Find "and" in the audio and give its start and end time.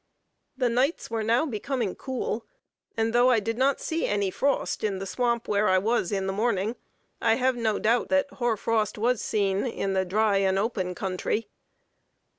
2.97-3.13, 10.37-10.57